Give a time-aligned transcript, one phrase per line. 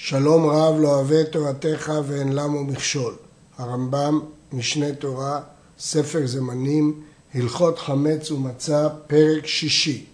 [0.00, 3.14] שלום רב לא אוהב תורתך ואין למו מכשול.
[3.58, 4.20] הרמב"ם,
[4.52, 5.40] משנה תורה,
[5.78, 7.00] ספר זמנים,
[7.34, 10.06] הלכות חמץ ומצה, פרק שישי.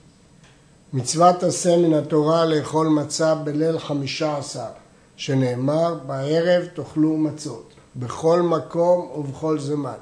[0.93, 4.69] מצוות עשה מן התורה לאכול מצה בליל חמישה עשר,
[5.17, 9.99] שנאמר בערב תאכלו מצות, בכל מקום ובכל זמן.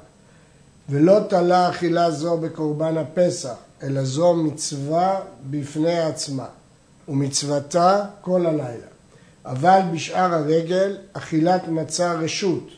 [0.89, 5.19] ולא תלה אכילה זו בקורבן הפסח, אלא זו מצווה
[5.49, 6.47] בפני עצמה,
[7.07, 8.92] ומצוותה כל הלילה.
[9.45, 12.69] אבל בשאר הרגל אכילת מצה רשות.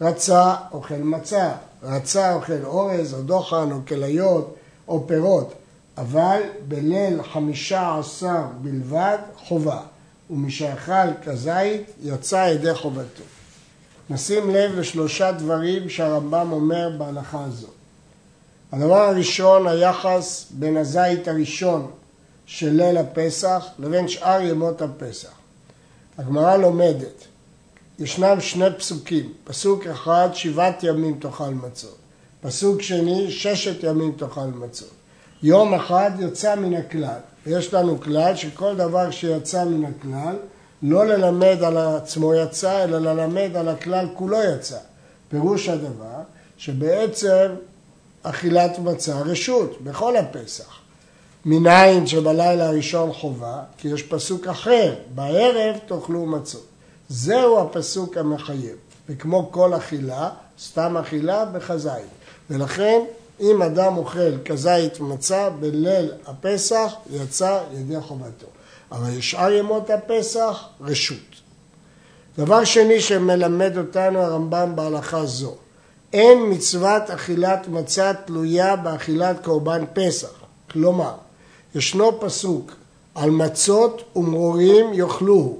[0.00, 4.54] רצה אוכל מצה, רצה אוכל אורז או דוחן או כליות
[4.88, 5.54] או פירות,
[5.98, 9.80] אבל בליל חמישה עשר בלבד חובה,
[10.30, 13.22] ומשאכל כזית יצא ידי חובתו.
[14.10, 17.68] נשים לב לשלושה דברים שהרמב"ם אומר בהלכה הזו.
[18.72, 21.90] הדבר הראשון, היחס בין הזית הראשון
[22.46, 25.41] של ליל הפסח לבין שאר ימות הפסח.
[26.22, 27.26] הגמרא לומדת,
[27.98, 31.96] ישנם שני פסוקים, פסוק אחד שבעת ימים תאכל מצות,
[32.40, 34.90] פסוק שני ששת ימים תאכל מצות.
[35.42, 40.36] יום אחד יוצא מן הכלל, ויש לנו כלל שכל דבר שיצא מן הכלל
[40.82, 44.78] לא ללמד על עצמו יצא, אלא ללמד על הכלל כולו יצא.
[45.28, 46.20] פירוש הדבר
[46.56, 47.54] שבעצם
[48.22, 50.81] אכילת מצה רשות בכל הפסח.
[51.44, 56.66] מניין שבלילה הראשון חובה, כי יש פסוק אחר, בערב תאכלו מצות.
[57.08, 58.76] זהו הפסוק המחייב,
[59.08, 62.10] וכמו כל אכילה, סתם אכילה בחזית.
[62.50, 63.00] ולכן
[63.40, 68.46] אם אדם אוכל כזית ומצה בליל הפסח, יצא ידי חובתו.
[68.92, 71.16] אבל שאר ימות הפסח, רשות.
[72.38, 75.54] דבר שני שמלמד אותנו הרמב"ם בהלכה זו,
[76.12, 80.32] אין מצוות אכילת מצה תלויה באכילת קורבן פסח.
[80.70, 81.14] כלומר,
[81.74, 82.72] ישנו פסוק
[83.14, 85.58] על מצות ומרורים יאכלוהו.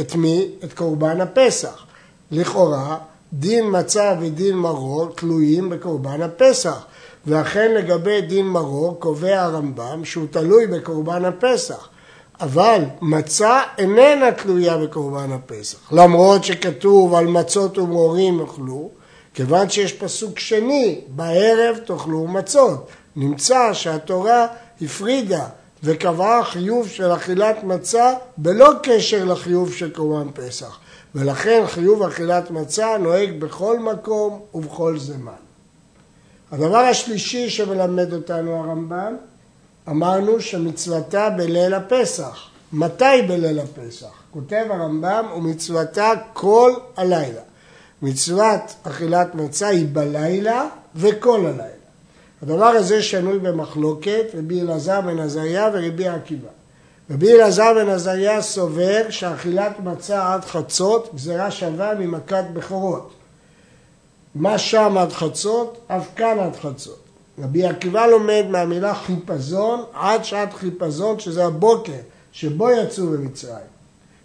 [0.00, 0.48] את מי?
[0.64, 1.86] את קורבן הפסח.
[2.30, 2.98] לכאורה,
[3.32, 6.84] דין מצה ודין מרור תלויים בקורבן הפסח.
[7.26, 11.88] ואכן לגבי דין מרור קובע הרמב"ם שהוא תלוי בקורבן הפסח.
[12.40, 15.78] אבל מצה איננה תלויה בקורבן הפסח.
[15.92, 18.90] למרות שכתוב על מצות ומרורים יאכלו,
[19.34, 22.86] כיוון שיש פסוק שני, בערב תאכלו מצות.
[23.16, 24.46] נמצא שהתורה
[24.82, 25.46] הפרידה
[25.82, 30.78] וקבעה חיוב של אכילת מצה בלא קשר לחיוב של קורבן פסח.
[31.14, 35.32] ולכן חיוב אכילת מצה נוהג בכל מקום ובכל זמן.
[36.52, 39.16] הדבר השלישי שמלמד אותנו הרמב"ם,
[39.88, 42.48] אמרנו שמצוותה בליל הפסח.
[42.72, 44.12] מתי בליל הפסח?
[44.30, 47.40] כותב הרמב"ם, ומצוותה כל הלילה.
[48.02, 51.75] מצוות אכילת מצה היא בלילה וכל הלילה.
[52.42, 56.48] הדבר הזה שנוי במחלוקת רבי אלעזר בן עזריה ורבי עקיבא.
[57.10, 63.10] רבי אלעזר בן עזריה סובר שאכילת מצה עד חצות גזירה שווה ממכת בכורות.
[64.34, 66.98] מה שם עד חצות, אף כאן עד חצות.
[67.38, 71.92] רבי עקיבא לומד מהמילה חיפזון עד שעת חיפזון שזה הבוקר
[72.32, 73.76] שבו יצאו במצרים.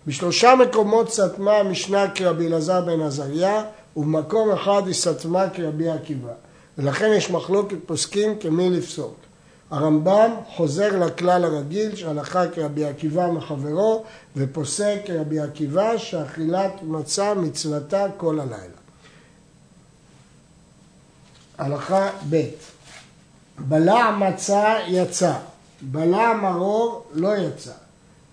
[0.08, 3.64] בשלושה מקומות סתמה המשנה כרבי אלעזר בן עזריה
[3.98, 6.34] ובמקום אחד היא סתמה כרבי עקיבא.
[6.78, 9.16] ולכן יש מחלוקת פוסקים כמי לפסוק.
[9.72, 14.04] הרמב"ם חוזר לכלל הרגיל שהלכה כרבי עקיבא מחברו
[14.36, 18.82] ופוסק כרבי עקיבא שאכילת מצה מצוותה כל הלילה.
[21.58, 22.42] הלכה ב'
[23.60, 25.34] בלע מצה יצא,
[25.82, 27.72] בלע מרור לא יצא.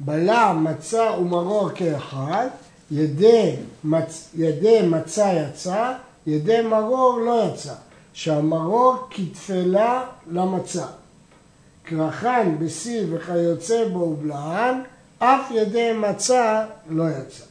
[0.01, 2.47] בלע מצה ומרור כאחד,
[2.91, 4.29] ידי, מצ...
[4.35, 5.93] ידי מצה יצא,
[6.27, 7.75] ידי מרור לא יצא.
[8.19, 10.87] שהמרור כתפלה למצה.
[11.83, 14.75] קרחן בשיא וכיוצא בו ובלען,
[15.19, 17.45] אף ידי מצה לא יצא.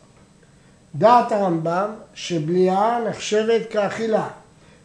[0.95, 4.27] דעת הרמב"ם שבליעה נחשבת כאכילה,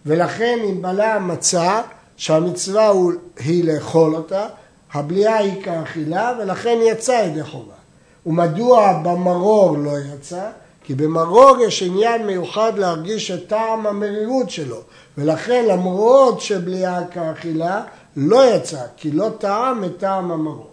[0.06, 1.80] ולכן אם בלע מצה,
[2.16, 2.90] שהמצווה
[3.38, 4.46] היא לאכול אותה,
[4.92, 7.74] הבליעה היא כאכילה ולכן יצא ידי חובה.
[8.26, 10.50] ומדוע במרור לא יצא?
[10.84, 14.80] כי במרור יש עניין מיוחד להרגיש את טעם המרירות שלו,
[15.18, 17.82] ולכן למרות שבליעה כאכילה
[18.16, 20.70] לא יצא, כי לא טעם את טעם המרור.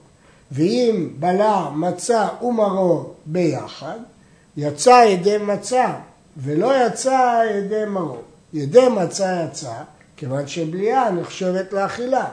[0.51, 3.97] ואם בלע מצה ומרור ביחד,
[4.57, 5.93] יצא ידי מצה
[6.37, 8.21] ולא יצא ידי מרור.
[8.53, 9.73] ידי מצה יצא,
[10.17, 12.25] כיוון שבליעה נחשבת לאכילה.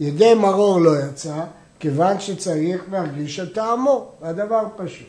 [0.00, 1.44] ידי מרור לא יצא,
[1.80, 5.08] כיוון שצריך להרגיש את טעמו, והדבר פשוט.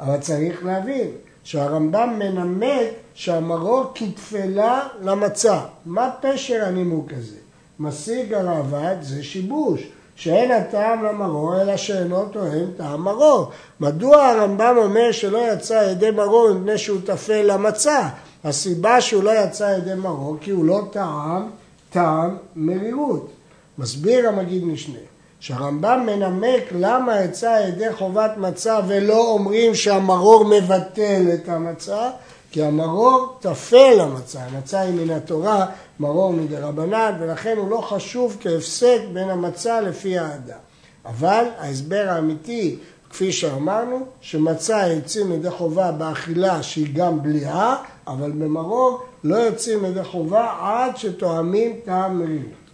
[0.00, 1.10] אבל צריך להבין
[1.46, 5.60] שהרמב"ם מנמק שהמרור כתפלה למצה.
[5.86, 7.36] מה פשר הנימוק הזה?
[7.80, 9.82] משיג הרעב"ד זה שיבוש,
[10.16, 13.50] שאין הטעם למרור אלא שאינו תואם טעם מרור.
[13.80, 18.08] מדוע הרמב"ם אומר שלא יצא ידי מרור מפני שהוא טפל למצה?
[18.44, 21.50] הסיבה שהוא לא יצא ידי מרור כי הוא לא טעם
[21.90, 23.30] טעם מרירות.
[23.78, 24.98] מסביר המגיד משנה
[25.46, 32.10] שהרמב"ם מנמק למה יצא ידי חובת מצה ולא אומרים שהמרור מבטל את המצה
[32.50, 35.66] כי המרור טפל למצה, המצה היא מן התורה,
[36.00, 40.58] מרור מדרבנן, ולכן הוא לא חשוב כהפסק בין המצה לפי האדם.
[41.04, 42.78] אבל ההסבר האמיתי,
[43.10, 47.76] כפי שאמרנו, שמצה יוצאים ידי חובה באכילה שהיא גם בליעה,
[48.06, 52.65] אבל במרור לא יוצאים ידי חובה עד שתואמים טעם מרירות.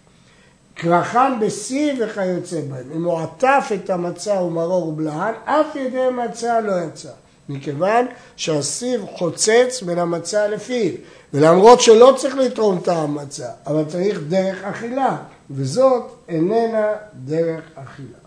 [0.73, 2.91] קרחן בשיא וכיוצא בהם.
[2.95, 7.09] אם הוא עטף את המצה ומרור ובלהן, אף ידי מצה לא יצא.
[7.49, 8.05] מכיוון
[8.35, 10.91] שהסיב חוצץ בין המצה לפיו,
[11.33, 15.17] ולמרות שלא צריך לתרום את המצה, אבל צריך דרך אכילה,
[15.51, 18.17] וזאת איננה דרך אכילה.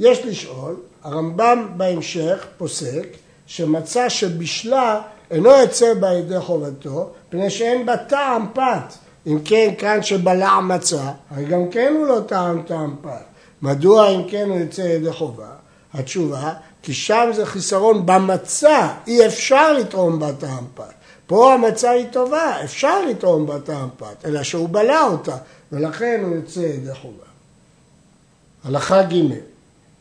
[0.00, 3.06] יש לשאול, הרמב"ם בהמשך פוסק
[3.46, 5.00] שמצה שבשלה
[5.30, 8.94] אינו יוצא בה ידי חובתו, פני שאין בה טעם פת.
[9.26, 13.24] אם כן, כאן שבלע מצה, הרי גם כן הוא לא טעם טעם פת.
[13.62, 15.48] מדוע אם כן הוא יוצא ידי חובה?
[15.94, 16.52] התשובה,
[16.82, 20.92] כי שם זה חיסרון במצה, אי אפשר לתרום בה טעם פת.
[21.26, 25.36] פה המצה היא טובה, אפשר לתרום בה טעם פת, אלא שהוא בלע אותה,
[25.72, 27.24] ולכן הוא יוצא ידי חובה.
[28.64, 29.14] הלכה ג'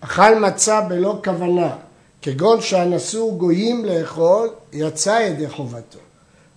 [0.01, 1.75] אכל מצה בלא כוונה,
[2.21, 5.99] כגון שאנסו גויים לאכול, יצא ידי חובתו.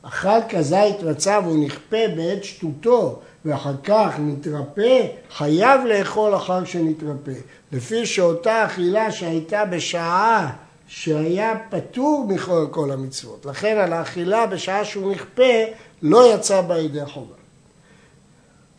[0.09, 7.33] אכל כזית מצה והוא נכפה בעת שטותו, ואחר כך נתרפא, חייב לאכול אחר שנתרפא.
[7.73, 10.53] לפי שאותה אכילה שהייתה בשעה
[10.89, 13.47] שהיה פטור מכל כל המצוות.
[13.47, 15.65] לכן על האכילה בשעה שהוא נכפה
[16.03, 17.35] לא יצא בה ידי חובה.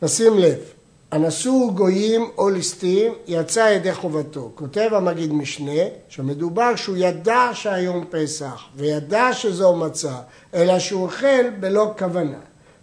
[0.01, 0.59] נשים לב,
[1.15, 4.51] אנסו גויים או ליסטים יצא ידי חובתו.
[4.55, 10.15] כותב המגיד משנה שמדובר שהוא ידע שהיום פסח וידע שזו מצה,
[10.53, 12.37] אלא שהוא אוכל בלא כוונה.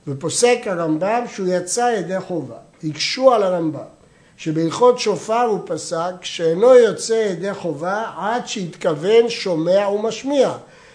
[0.07, 2.57] ופוסק הרמב"ם שהוא יצא ידי חובה.
[2.85, 3.81] הקשו על הרמב"ם
[4.37, 10.53] שבהלכות שופר הוא פסק שאינו יוצא ידי חובה עד שהתכוון שומע ומשמיע.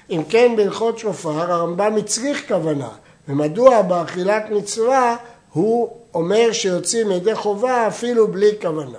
[0.09, 2.89] אם כן בהלכות שופר הרמב"ם הצריך כוונה.
[3.27, 5.15] ומדוע באכילת מצווה
[5.53, 8.97] הוא אומר שיוצאים ידי חובה אפילו בלי כוונה.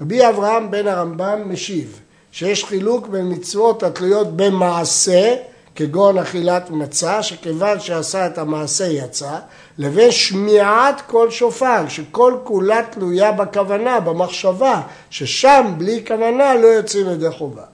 [0.00, 2.00] רבי אברהם בן הרמב"ם משיב
[2.32, 5.36] שיש חילוק בין מצוות התלויות במעשה
[5.74, 9.38] כגון אכילת מצה, שכיוון שעשה את המעשה יצא,
[9.78, 17.30] לבין שמיעת כל שופר, שכל כולה תלויה בכוונה, במחשבה, ששם בלי כוונה לא יוצאים ידי
[17.30, 17.64] חובה.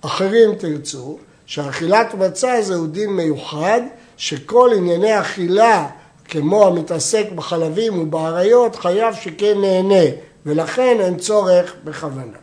[0.00, 3.80] אחרים תרצו שאכילת מצה זהו דין מיוחד,
[4.16, 5.86] שכל ענייני אכילה,
[6.32, 10.04] כמו המתעסק בחלבים ובאריות, חייב שכן נהנה,
[10.46, 12.38] ולכן אין צורך בכוונה.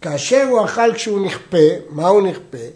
[0.00, 2.66] כאשר הוא אכל כשהוא נכפה, מה הוא נכפה?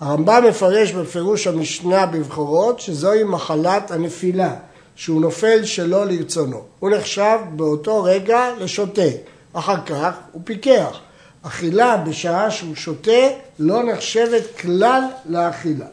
[0.00, 4.54] הרמב"ם מפרש בפירוש המשנה בבחורות שזוהי מחלת הנפילה,
[4.96, 6.62] שהוא נופל שלא לרצונו.
[6.78, 9.10] הוא נחשב באותו רגע לשוטה,
[9.52, 11.00] אחר כך הוא פיקח.
[11.42, 13.28] אכילה בשעה שהוא שותה
[13.58, 15.86] לא נחשבת כלל לאכילה,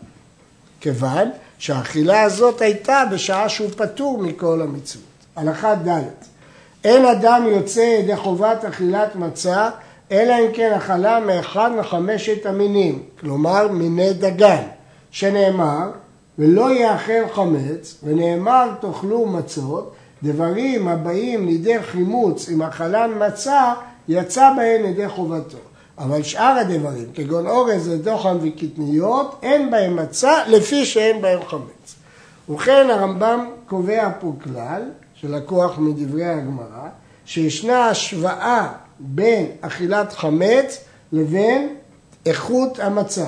[0.82, 5.04] כיוון שהאכילה הזאת הייתה בשעה שהוא פטור מכל המצוות.
[5.36, 6.04] הלכה ד'
[6.84, 9.70] אין אדם יוצא ידי חובת אכילת מצה
[10.12, 14.64] אלא אם כן אכלה מאחד מחמשת המינים, כלומר מיני דגן,
[15.12, 15.92] שנאמר
[16.40, 23.74] ולא יאכל חמץ, ונאמר תאכלו מצות, דברים הבאים לידי חימוץ עם אכלן מצה,
[24.08, 25.58] יצא בהן ידי חובתו.
[25.98, 31.96] אבל שאר הדברים, כגון אורז ודוחן וקטניות, אין בהם מצה לפי שאין בהם חמץ.
[32.50, 34.82] ובכן הרמב"ם קובע פה כלל,
[35.16, 36.88] שלקוח מדברי הגמרא,
[37.26, 38.68] שישנה השוואה
[39.00, 40.80] בין אכילת חמץ
[41.12, 41.76] לבין
[42.26, 43.28] איכות המצה.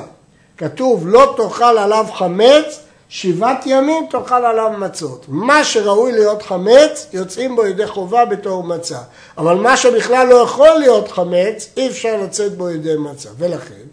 [0.58, 2.80] כתוב לא תאכל עליו חמץ,
[3.10, 5.26] שבעת ימים תאכל עליו מצות.
[5.28, 9.00] מה שראוי להיות חמץ, יוצאים בו ידי חובה בתור מצה.
[9.38, 13.30] אבל מה שבכלל לא יכול להיות חמץ, אי אפשר לצאת בו ידי מצה.
[13.38, 13.84] ולכן,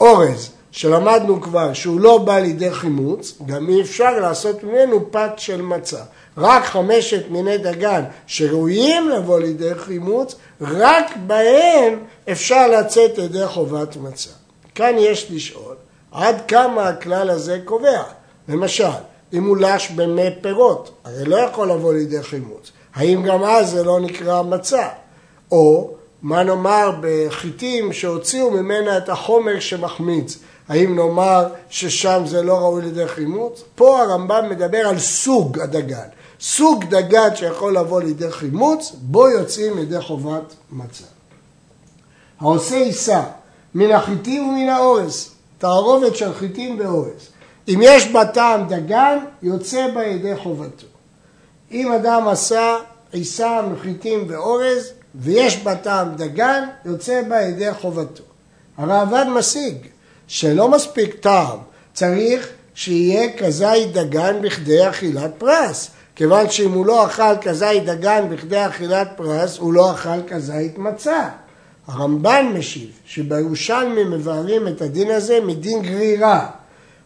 [0.00, 5.62] אורז, שלמדנו כבר שהוא לא בא לידי חימוץ, גם אי אפשר לעשות ממנו פת של
[5.62, 6.02] מצה.
[6.38, 11.98] רק חמשת מיני דגן שראויים לבוא לידי חימוץ, רק בהם
[12.32, 14.30] אפשר לצאת ידי חובת מצה.
[14.74, 15.74] כאן יש לשאול,
[16.12, 18.02] עד כמה הכלל הזה קובע?
[18.48, 18.84] למשל,
[19.32, 22.72] אם הוא לש במי פירות, הרי לא יכול לבוא לידי חימוץ.
[22.94, 24.88] האם גם אז זה לא נקרא מצה?
[25.52, 25.90] או
[26.22, 30.38] מה נאמר בחיטים שהוציאו ממנה את החומר שמחמיץ?
[30.68, 33.62] האם נאמר ששם זה לא ראוי לידי חימוץ?
[33.74, 36.08] פה הרמב"ם מדבר על סוג הדגן.
[36.40, 41.04] סוג דגן שיכול לבוא לידי חימוץ, בו יוצאים לידי חובת מצה.
[42.40, 43.22] העושה עיסה
[43.74, 47.28] מן החיטים ומן האורז, תערובת של חיטים ואורז.
[47.68, 50.86] אם יש בה טעם דגן, יוצא בה ידי חובתו.
[51.72, 52.76] אם אדם עשה
[53.12, 58.22] עיסה מחיטים ואורז, ויש בה טעם דגן, יוצא בה ידי חובתו.
[58.76, 59.76] הראב"ד משיג
[60.28, 61.58] שלא מספיק טעם,
[61.94, 65.90] צריך שיהיה כזית דגן בכדי אכילת פרס.
[66.16, 71.28] כיוון שאם הוא לא אכל כזית דגן בכדי אכילת פרס, הוא לא אכל כזית מצה.
[71.86, 76.50] הרמב"ן משיב שבירושלמי מבארים את הדין הזה מדין גרירה.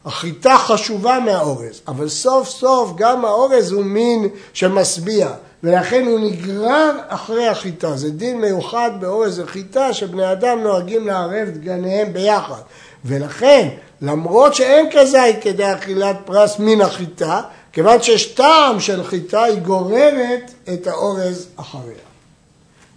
[0.04, 5.28] החיטה חשובה מהאורז, אבל סוף סוף גם האורז הוא מין שמשביע,
[5.62, 7.96] ולכן הוא נגרר אחרי החיטה.
[7.96, 12.60] זה דין מיוחד באורז וחיטה שבני אדם נוהגים לערב דגניהם ביחד.
[13.04, 13.68] ולכן,
[14.02, 17.40] למרות שאין כזית כדי אכילת פרס מן החיטה,
[17.72, 21.94] כיוון שיש טעם של חיטה, היא גוררת את האורז אחריה.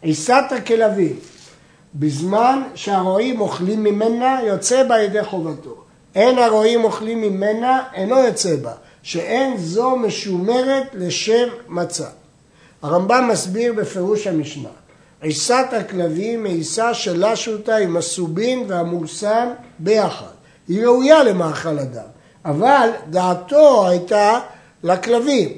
[0.01, 1.15] עיסת הכלבים,
[1.95, 5.82] בזמן שהרועים אוכלים ממנה, יוצא בה ידי חובתו.
[6.15, 12.07] אין הרועים אוכלים ממנה, אינו יוצא בה, שאין זו משומרת לשם מצה.
[12.81, 14.69] הרמב"ם מסביר בפירוש המשנה,
[15.21, 20.25] עיסת הכלבים היא עיסה שלשו אותה עם הסובין והמורסן ביחד.
[20.67, 22.05] היא ראויה למאכל אדם,
[22.45, 24.39] אבל דעתו הייתה
[24.83, 25.49] לכלבים.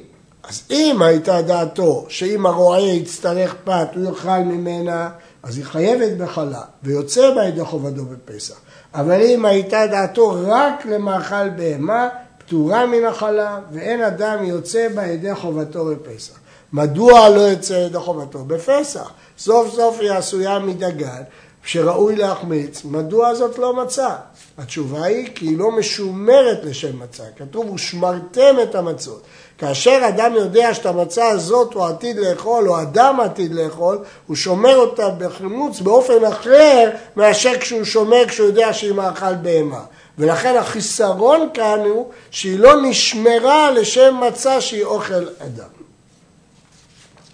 [0.43, 5.09] אז אם הייתה דעתו שאם הרועה יצטרך פת הוא יאכל ממנה,
[5.43, 8.55] אז היא חייבת בחלה ויוצא בה ידי חובתו בפסח.
[8.95, 15.35] אבל אם הייתה דעתו רק למאכל בהמה, פטורה מן החלה ואין אדם יוצא בה ידי
[15.35, 16.33] חובתו בפסח.
[16.73, 19.11] מדוע לא יוצא ידי חובתו בפסח?
[19.37, 21.21] סוף סוף היא עשויה מדגן
[21.63, 24.15] שראוי להחמיץ, מדוע זאת לא מצה?
[24.57, 29.21] התשובה היא כי היא לא משומרת לשם מצה, כתוב ושמרתם את המצות.
[29.57, 33.97] כאשר אדם יודע שאת המצה הזאת הוא עתיד לאכול, או אדם עתיד לאכול,
[34.27, 39.83] הוא שומר אותה בחימוץ באופן אחר מאשר כשהוא שומר כשהוא יודע שהיא מאכל בהמה.
[40.17, 45.69] ולכן החיסרון כאן הוא שהיא לא נשמרה לשם מצה שהיא אוכל אדם.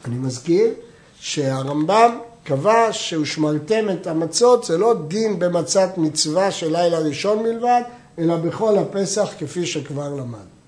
[0.05, 0.67] אני מזכיר
[1.19, 7.81] שהרמב"ם קבע שהושמרתם את המצות, זה לא דין במצת מצווה של לילה ראשון מלבד,
[8.19, 10.60] אלא בכל הפסח כפי שכבר למד.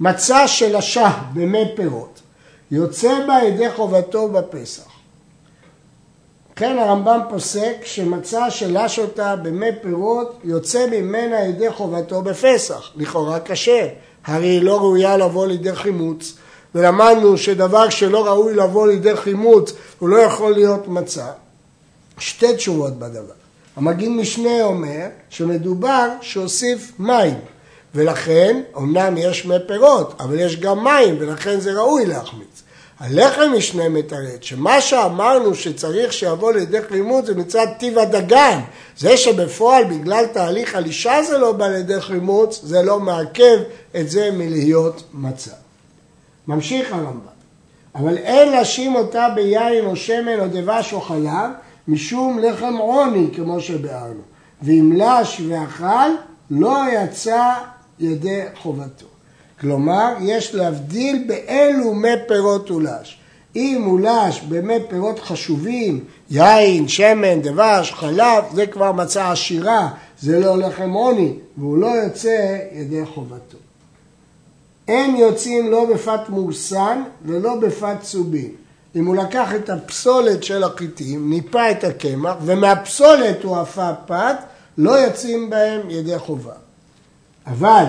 [0.00, 2.20] מצה של השח במי פירות,
[2.70, 4.92] יוצא בה ידי חובתו בפסח.
[6.56, 13.88] כן הרמב"ם פוסק שמצה שלש אותה במי פירות יוצא ממנה ידי חובתו בפסח, לכאורה קשה,
[14.24, 16.34] הרי היא לא ראויה לבוא לידי חימוץ
[16.74, 21.26] ולמדנו שדבר שלא ראוי לבוא לידי חימוץ הוא לא יכול להיות מצה.
[22.18, 23.32] שתי תשובות בדבר.
[23.76, 27.38] המגיד משנה אומר שמדובר שהוסיף מים
[27.94, 32.62] ולכן אמנם יש מי פירות אבל יש גם מים ולכן זה ראוי להחמיץ.
[33.00, 38.60] הלחם משנה מתרד שמה שאמרנו שצריך שיבוא לידי חימוץ זה מצד טיב הדגן
[38.98, 43.58] זה שבפועל בגלל תהליך הלישה זה לא בא לידי חימוץ זה לא מעכב
[43.96, 45.50] את זה מלהיות מצה.
[46.48, 47.32] ממשיך הרמב"ם,
[47.94, 51.50] אבל אין להשים אותה ביין או שמן או דבש או חלב,
[51.88, 54.20] משום לחם עוני, כמו שביארנו.
[54.62, 56.10] ואם לש ואכל,
[56.50, 57.54] לא יצא
[58.02, 59.06] ידי חובתו.
[59.60, 63.18] כלומר, יש להבדיל באילו מי פירות הוא לש.
[63.56, 69.88] אם הוא לש במי פירות חשובים, יין, שמן, דבש, חלב, זה כבר מצה עשירה,
[70.20, 73.58] זה לא לחם עוני, והוא לא יוצא ידי חובתו.
[74.88, 78.50] אין יוצאים לא בפת מורסן ולא בפת צובין.
[78.96, 84.36] אם הוא לקח את הפסולת של החיטים, ניפה את הקמח, ומהפסולת הוא עפה פת,
[84.78, 86.52] לא יוצאים בהם ידי חובה.
[87.46, 87.84] אבל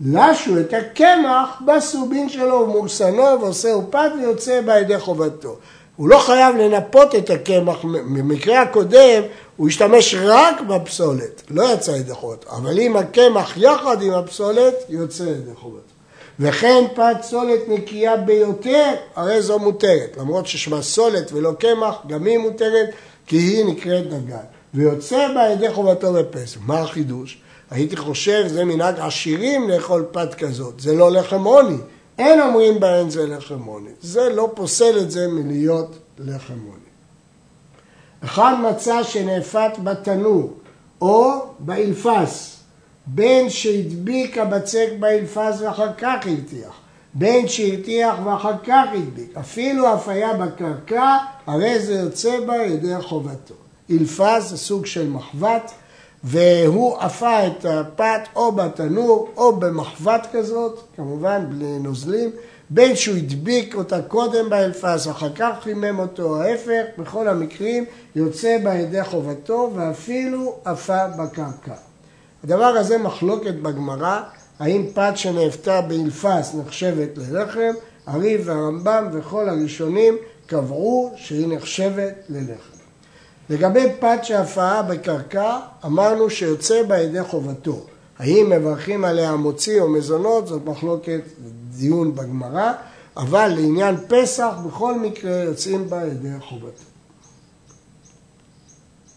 [0.00, 5.56] לשו את הקמח בסובין שלו ומורסנו ועושה פת ויוצא בה ידי חובתו.
[5.96, 9.22] הוא לא חייב לנפות את הקמח, במקרה הקודם
[9.56, 15.22] הוא השתמש רק בפסולת, לא יצא ידי חובתו, אבל אם הקמח יחד עם הפסולת, יוצא
[15.22, 15.90] ידי חובתו.
[16.40, 20.16] וכן פת סולת נקייה ביותר, הרי זו מותרת.
[20.16, 22.88] למרות ששמה סולת ולא קמח, גם היא מותרת,
[23.26, 24.36] כי היא נקראת דגן.
[24.74, 26.58] ויוצא בה ידי חובתו בפסח.
[26.66, 27.38] מה החידוש?
[27.70, 31.76] הייתי חושב, זה מנהג עשירים לאכול פת כזאת, זה לא לחם עוני.
[32.18, 33.90] אין אומרים בהן זה לחם עוני.
[34.02, 36.90] זה לא פוסל את זה מלהיות לחם עוני.
[38.24, 40.52] אחד מצא שנאפת בתנור
[41.00, 42.56] או באלפס,
[43.06, 46.80] בין שהדביק הבצק באלפז ואחר כך הרתיח,
[47.14, 53.54] בין שהרתיח ואחר כך הדביק, אפילו אפיה בקרקע, הרי זה יוצא בה ידי חובתו.
[53.90, 55.72] אלפז זה סוג של מחבת,
[56.24, 62.30] והוא אפה את הפת או בתנור או במחבת כזאת, כמובן בלי נוזלים,
[62.70, 67.84] בין שהוא הדביק אותה קודם באלפס, אחר כך חימם אותו, ההפך, בכל המקרים
[68.16, 71.74] יוצא בה ידי חובתו ואפילו עפה בקרקע.
[72.44, 74.20] הדבר הזה מחלוקת בגמרא,
[74.58, 77.72] האם פת שנאפתה באלפס נחשבת ללחם,
[78.06, 82.69] הריב והרמב"ם וכל הראשונים קבעו שהיא נחשבת ללחם.
[83.50, 87.80] לגבי פת שהפעה בקרקע, אמרנו שיוצא בה ידי חובתו.
[88.18, 91.20] האם מברכים עליה מוציא או מזונות, זאת מחלוקת
[91.70, 92.72] דיון בגמרא,
[93.16, 96.84] אבל לעניין פסח בכל מקרה יוצאים בה ידי חובתו.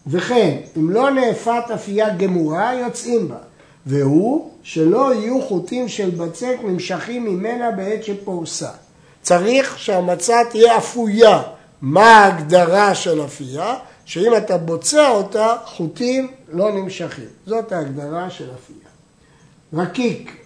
[0.08, 3.38] וכן, אם לא נאפת אפייה גמורה, יוצאים בה.
[3.86, 8.70] והוא שלא יהיו חוטים של בצק נמשכים ממנה בעת שפורסה.
[9.22, 11.42] צריך שהמצה תהיה אפויה.
[11.82, 13.75] מה ההגדרה של אפייה?
[14.05, 17.27] שאם אתה בוצע אותה, חוטים לא נמשכים.
[17.45, 18.89] זאת ההגדרה של אפייה.
[19.74, 20.38] רקיק,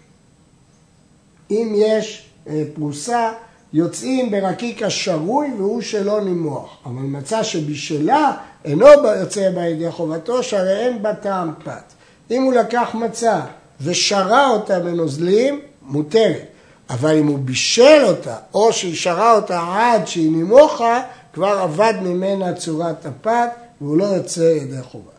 [1.51, 3.31] אם יש אה, פרוסה,
[3.73, 6.77] יוצאים ברקיק השרוי והוא שלא נימוח.
[6.85, 8.87] אבל מצה שבשלה אינו
[9.19, 11.93] יוצא בה ידי חובתו, שהרי אין בה טעם פת.
[12.31, 13.41] אם הוא לקח מצה
[13.81, 16.45] ושרה אותה בנוזלים, מותרת.
[16.89, 21.01] אבל אם הוא בישל אותה, או שהיא שרה אותה עד שהיא נימוחה,
[21.33, 23.49] כבר אבד ממנה צורת הפת,
[23.81, 25.11] והוא לא יוצא ידי חובה.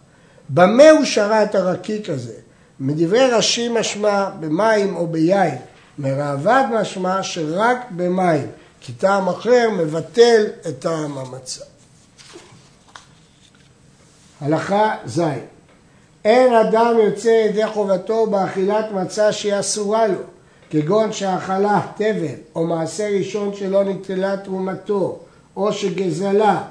[0.49, 2.35] במה הוא שרה את הרקיק הזה?
[2.81, 5.59] מדברי רש"י משמע במים או ביין,
[5.99, 8.47] מראב"ד משמע שרק במים,
[8.81, 11.65] כי טעם אחר מבטל את טעם המצה.
[14.41, 15.21] הלכה ז'
[16.25, 20.19] אין אדם יוצא ידי חובתו באכילת מצה שהיא אסורה לו,
[20.71, 25.19] כגון שאכלה תבן או מעשה ראשון שלא נטלה תרומתו,
[25.59, 26.63] או שגזלה,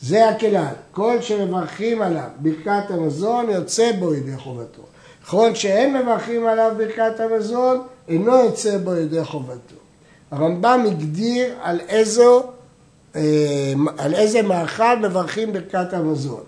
[0.00, 0.72] זה הכלל.
[0.90, 4.82] כל שמברכים עליו ברכת המזון יוצא בו ידי חובתו.
[5.26, 9.76] כל שאין מברכים עליו ברכת המזון אינו יוצא בו ידי חובתו.
[10.30, 12.42] הרמב"ם הגדיר על, איזו,
[13.16, 13.22] אה,
[13.98, 16.42] על איזה מאכל מברכים ברכת המזון.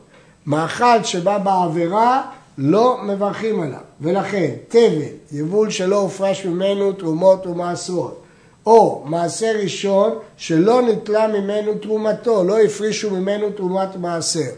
[0.47, 2.23] מאכל שבא בעבירה
[2.59, 8.23] לא מברכים עליו, ולכן תבן, יבול שלא הופרש ממנו תרומות ומעשרות,
[8.69, 14.51] או מעשר ראשון שלא נטלה ממנו תרומתו, לא הפרישו ממנו תרומת מעשר.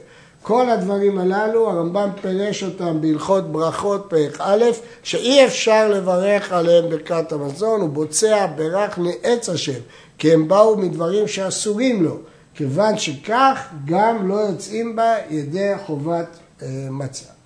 [0.43, 4.65] כל הדברים הללו, הרמב"ם פירש אותם בהלכות ברכות פרק א',
[5.03, 9.81] שאי אפשר לברך עליהם ברכת המזון, הוא בוצע ברך מעץ השם,
[10.19, 12.17] כי הם באו מדברים שאסורים לו,
[12.55, 17.40] כיוון שכך גם לא יוצאים בה ידי חובת אה, מצה.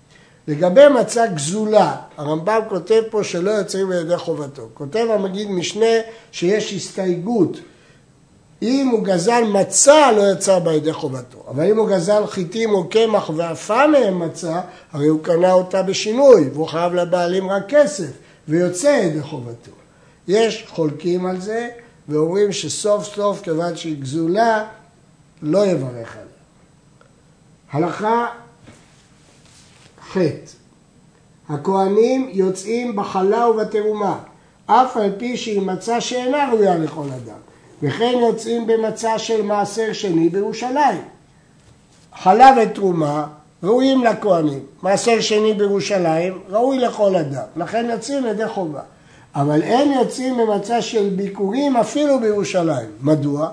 [0.48, 4.68] לגבי מצה גזולה, הרמב"ם כותב פה שלא יוצאים בידי חובתו.
[4.74, 5.96] כותב המגיד משנה
[6.32, 7.58] שיש הסתייגות.
[8.62, 13.30] אם הוא גזל מצה לא יצא בידי חובתו, אבל אם הוא גזל חיטים או קמח
[13.36, 14.60] ועפה מהם מצה,
[14.92, 18.10] הרי הוא קנה אותה בשינוי, והוא חייב לבעלים רק כסף,
[18.48, 19.70] ויוצא ידי חובתו.
[20.28, 21.68] יש חולקים על זה,
[22.08, 24.64] ואומרים שסוף סוף, כיוון שהיא גזולה,
[25.42, 26.28] לא יברך עליה.
[27.72, 28.26] הלכה
[30.14, 30.18] ח'
[31.48, 34.18] הכהנים יוצאים בחלה ובתרומה,
[34.66, 37.38] אף על פי שהיא מצה שאינה ראויה לכל אדם,
[37.82, 41.02] וכן יוצאים במצה של מעשר שני בירושלים.
[42.14, 43.26] חלה ותרומה
[43.62, 48.80] ראויים לכהנים, מעשר שני בירושלים ראוי לכל אדם, לכן יוצאים ידי חובה.
[49.34, 52.88] אבל אין יוצאים במצה של ביקורים אפילו בירושלים.
[53.00, 53.48] מדוע?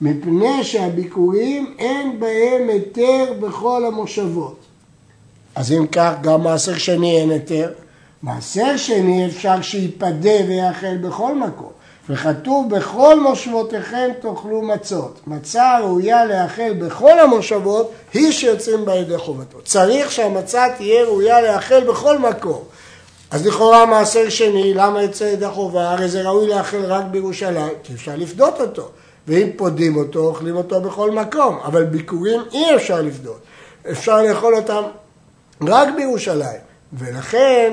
[0.00, 4.58] מפני שהביקורים אין בהם היתר בכל המושבות.
[5.54, 7.70] אז אם כך, גם מעשר שני אין היתר.
[8.22, 11.70] מעשר שני אפשר שייפדה ויאכל בכל מקום.
[12.08, 15.20] וכתוב בכל מושבותיכם תאכלו מצות.
[15.26, 19.58] מצה ראויה לאכל בכל המושבות, היא שיוצאים בה ידי חובתו.
[19.64, 22.62] צריך שהמצה תהיה ראויה לאכל בכל מקום.
[23.30, 25.90] אז לכאורה מעשר שני, למה יוצא ידי חובה?
[25.90, 28.88] הרי זה ראוי לאכל רק בירושלים, כי אפשר לפדות אותו.
[29.28, 31.58] ואם פודים אותו, אוכלים אותו בכל מקום.
[31.64, 33.38] אבל ביקורים אי אפשר לפדות.
[33.90, 34.82] אפשר לאכול אותם
[35.62, 36.60] רק בירושלים.
[36.92, 37.72] ולכן,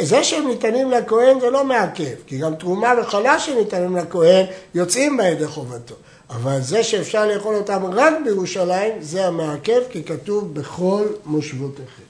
[0.00, 5.24] זה שהם ניתנים לכהן זה לא מעכב, כי גם תרומה וחלה שניתנים לכהן יוצאים בה
[5.28, 5.94] ידי חובתו.
[6.30, 12.02] אבל זה שאפשר לאכול אותם רק בירושלים, זה המעכב, כי כתוב בכל מושבותיכם.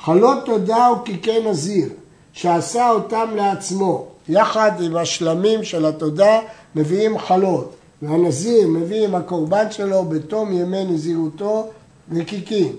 [0.00, 1.88] חלות תודה וקיקי נזיר,
[2.32, 6.40] שעשה אותם לעצמו, יחד עם השלמים של התודה,
[6.74, 7.74] מביאים חלות.
[8.02, 11.70] והנזיר מביא עם הקורבן שלו בתום ימי נזירותו
[12.12, 12.76] וקיקים.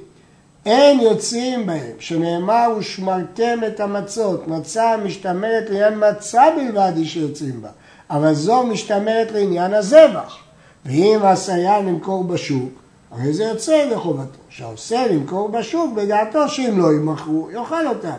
[0.66, 7.70] אין יוצאים בהם, שנאמר ושמרתם את המצות, מצה משתמרת לעניין מצה בלבד היא שיוצאים בה,
[8.10, 10.38] אבל זו משתמרת לעניין הזבח.
[10.86, 12.70] ואם עשיה למכור בשוק,
[13.12, 14.40] הרי זה יוצא לחובתו.
[14.50, 18.14] שהעושה למכור בשוק, בדעתו שאם לא ימכרו, יאכל אותה.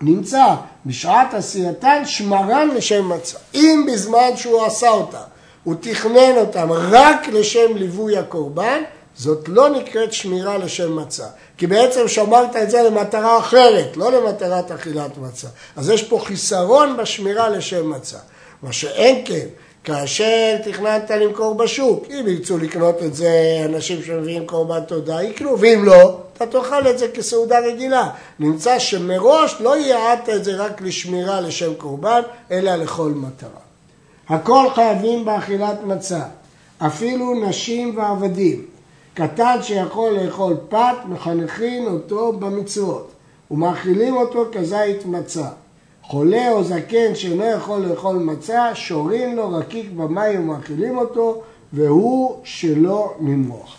[0.00, 0.54] נמצא
[0.86, 3.38] בשעת עשייתן שמרן לשם מצה.
[3.54, 5.20] אם בזמן שהוא עשה אותה,
[5.64, 8.82] הוא תכנן אותם רק לשם ליווי הקורבן,
[9.16, 11.26] זאת לא נקראת שמירה לשם מצה.
[11.58, 15.48] כי בעצם שמרת את זה למטרה אחרת, לא למטרת אכילת מצה.
[15.76, 18.18] אז יש פה חיסרון בשמירה לשם מצה.
[18.62, 19.46] מה שאין כן,
[19.84, 25.84] כאשר תכננת למכור בשוק, אם ירצו לקנות את זה אנשים שמביאים קורבן תודה, יקנו, ואם
[25.84, 28.10] לא, אתה תאכל את זה כסעודה רגילה.
[28.38, 33.50] נמצא שמראש לא ייעדת את זה רק לשמירה לשם קורבן, אלא לכל מטרה.
[34.28, 36.20] הכל חייבים באכילת מצה,
[36.78, 38.73] אפילו נשים ועבדים.
[39.14, 43.12] קטן שיכול לאכול פת, מחנכים אותו במצוות,
[43.50, 45.48] ומאכילים אותו כזית מצה.
[46.02, 53.14] חולה או זקן שאינו יכול לאכול מצה, שורים לו רקיק במים ומאכילים אותו, והוא שלא
[53.20, 53.76] נמרוח.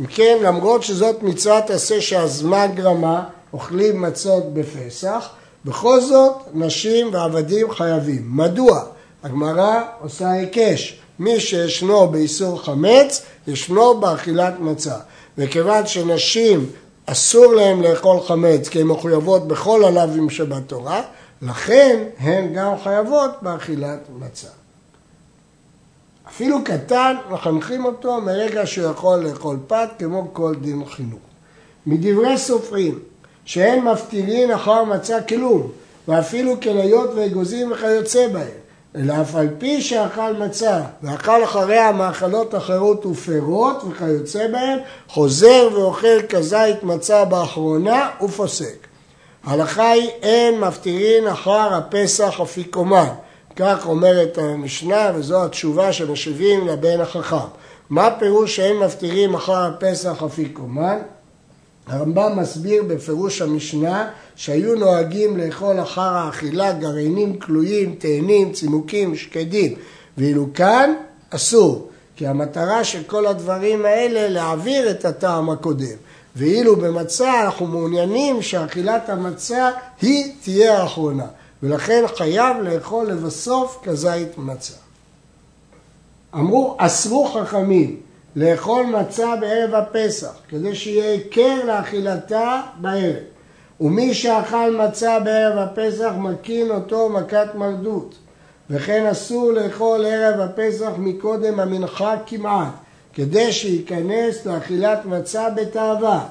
[0.00, 5.28] אם כן, למרות שזאת מצוות עשה שהזמן גרמה, אוכלים מצות בפסח,
[5.64, 8.22] בכל זאת נשים ועבדים חייבים.
[8.36, 8.82] מדוע?
[9.22, 11.00] הגמרא עושה היקש.
[11.18, 14.96] מי שישנו באיסור חמץ, ישנו באכילת מצה.
[15.38, 16.66] וכיוון שנשים
[17.06, 21.02] אסור להם לאכול חמץ כי הן מחויבות בכל הלאווים שבתורה,
[21.42, 24.48] לכן הן גם חייבות באכילת מצה.
[26.28, 31.20] אפילו קטן, מחנכים אותו מרגע שהוא יכול לאכול פת כמו כל דין חינוך.
[31.86, 32.98] מדברי סופרים,
[33.44, 35.70] שאין מפטירין אחר מצה כלום,
[36.08, 38.65] ואפילו כליות ואגוזים וכיוצא בהם,
[38.96, 44.78] אלא אף על פי שאכל מצה ואכל אחריה מאכלות אחרות ופירות וכיוצא בהם,
[45.08, 48.86] חוזר ואוכל כזית מצה באחרונה ופוסק.
[49.44, 53.08] ההלכה היא אין מפטירין אחר הפסח אפיקומן.
[53.56, 57.36] כך אומרת המשנה וזו התשובה שמשיבים לבן החכם.
[57.90, 60.98] מה פירוש שאין מפטירים אחר הפסח אפיקומן?
[61.86, 69.74] הרמב"ם מסביר בפירוש המשנה שהיו נוהגים לאכול אחר האכילה גרעינים כלואים, תאנים, צימוקים, שקדים,
[70.18, 70.94] ואילו כאן
[71.30, 75.96] אסור, כי המטרה של כל הדברים האלה להעביר את הטעם הקודם.
[76.36, 79.70] ואילו במצה אנחנו מעוניינים שאכילת המצה
[80.02, 81.26] היא תהיה האחרונה,
[81.62, 84.74] ולכן חייב לאכול לבסוף כזית מצה.
[86.34, 88.00] אמרו, אסרו חכמים
[88.36, 93.22] לאכול מצה בערב הפסח, כדי שיהיה היכר לאכילתה בערב.
[93.80, 98.14] ומי שאכל מצה בערב הפסח מקין אותו מכת מרדות.
[98.70, 102.72] וכן אסור לאכול ערב הפסח מקודם המנחה כמעט,
[103.14, 106.26] כדי שייכנס לאכילת מצה בתאווה,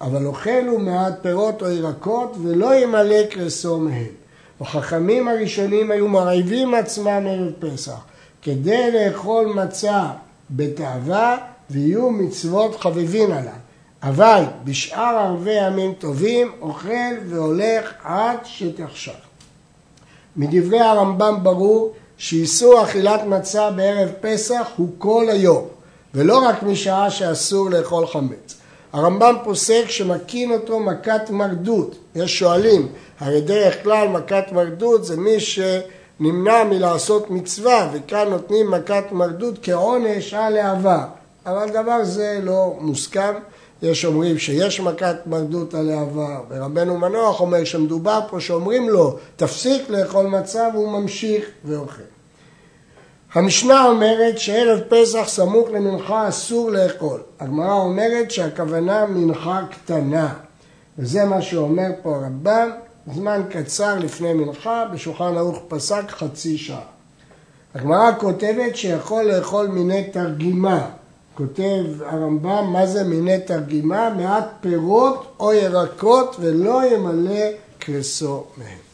[0.00, 4.06] אבל אוכל הוא מעט פירות או ירקות ולא ימלא קרסו מהם.
[4.60, 8.00] החכמים הראשונים היו מרעיבים עצמם ערב פסח,
[8.42, 10.10] כדי לאכול מצה
[10.50, 11.36] בתאווה
[11.70, 13.52] ויהיו מצוות חביבין עליו.
[14.02, 19.12] אבל בשאר ערבי ימים טובים אוכל והולך עד שתחשך.
[20.36, 25.64] מדברי הרמב"ם ברור שאיסור אכילת מצה בערב פסח הוא כל היום,
[26.14, 28.56] ולא רק משעה שאסור לאכול חמץ.
[28.92, 31.96] הרמב"ם פוסק שמכין אותו מכת מרדות.
[32.14, 32.88] יש שואלים,
[33.20, 35.40] הרי דרך כלל מכת מרדות זה מי
[36.20, 41.04] שנמנע מלעשות מצווה, וכאן נותנים מכת מרדות כעונש על העבר.
[41.46, 43.34] אבל דבר זה לא מוסכם.
[43.82, 49.90] יש אומרים שיש מכת מרדות על העבר, ורבנו מנוח אומר שמדובר פה שאומרים לו תפסיק
[49.90, 52.02] לאכול מצה והוא ממשיך ואוכל.
[53.32, 57.20] המשנה אומרת שערב פסח סמוך למנחה אסור לאכול.
[57.40, 60.34] הגמרא אומרת שהכוונה מנחה קטנה,
[60.98, 62.70] וזה מה שאומר פה הרמב"ם,
[63.14, 66.80] זמן קצר לפני מנחה, בשולחן ערוך פסק חצי שעה.
[67.74, 70.90] הגמרא כותבת שיכול לאכול מיני תרגימה.
[71.34, 74.10] כותב הרמב"ם מה זה מיני תרגימה?
[74.10, 77.46] מעט פירות או ירקות ולא ימלא
[77.78, 78.89] קרסו מהם.